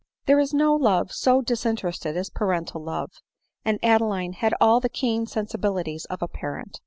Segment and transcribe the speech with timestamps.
[0.25, 3.11] There is no love so disinterested as parental love;
[3.63, 6.79] and Adeline had all the keen sensibilities of a parent.